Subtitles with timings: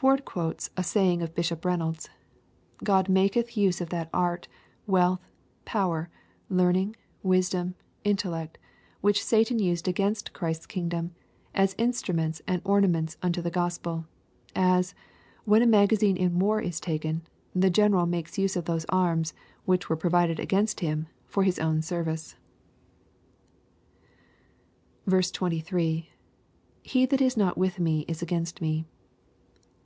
[0.00, 2.08] Ford quotes a saying of Bishop Reynolds:"
[2.86, 4.46] Gk)d maketh use of that art,
[4.86, 5.18] wealth,
[5.64, 6.08] power,
[6.48, 8.58] learning, wisdom, intellect,
[9.00, 11.16] which Satan used against Christ's kingdom,
[11.52, 14.06] as instruments and orna ments unto the Gospel;
[14.54, 14.94] as,
[15.44, 17.22] when a magazine in war is taken,
[17.52, 19.34] the General makes use of those arms,
[19.64, 22.36] which were provided against him, for his own service."
[25.10, 26.08] 23.—
[26.84, 28.84] [He that is not with me is against me.